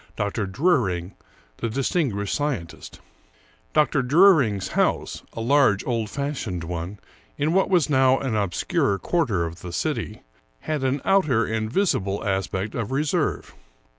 [0.15, 0.47] Dr.
[0.47, 1.13] Druring,
[1.57, 2.99] the distinguished scientist.
[3.71, 4.01] Dr.
[4.01, 6.97] Druring's house, a large, old fashioned one
[7.37, 10.23] in what was now an obscure quarter of the city,
[10.61, 13.53] had an outer and visible aspect of reserve.